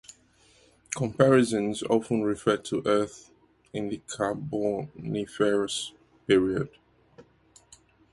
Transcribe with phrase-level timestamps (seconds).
[0.95, 3.29] Comparisons often referred to Earth
[3.71, 5.93] in the Carboniferous
[6.25, 6.69] period.